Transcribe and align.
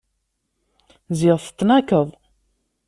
Ziɣ 1.17 1.37
tetnakeḍ! 1.39 2.07